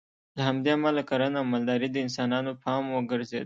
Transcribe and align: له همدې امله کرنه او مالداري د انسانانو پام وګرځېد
له 0.35 0.41
همدې 0.47 0.69
امله 0.77 1.01
کرنه 1.09 1.37
او 1.41 1.49
مالداري 1.51 1.87
د 1.91 1.97
انسانانو 2.05 2.51
پام 2.63 2.83
وګرځېد 2.91 3.39